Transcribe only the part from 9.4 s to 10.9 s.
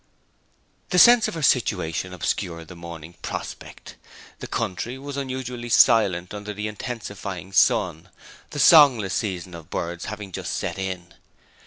of birds having just set